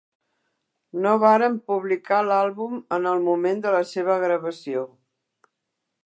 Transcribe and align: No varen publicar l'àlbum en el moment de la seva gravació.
No 1.01 1.11
varen 1.23 1.57
publicar 1.71 2.21
l'àlbum 2.29 2.73
en 2.97 3.05
el 3.11 3.21
moment 3.27 3.61
de 3.65 3.75
la 3.75 3.83
seva 3.91 4.15
gravació. 4.25 4.87